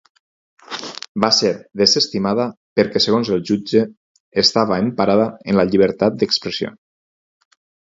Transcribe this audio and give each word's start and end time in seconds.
Va 1.25 1.27
ser 1.39 1.51
desestimada 1.81 2.45
perquè 2.79 3.03
segons 3.05 3.31
el 3.37 3.45
jutge, 3.51 3.85
estava 4.45 4.81
emparada 4.87 5.31
en 5.53 5.61
la 5.63 5.69
llibertat 5.71 6.19
d’expressió. 6.25 6.75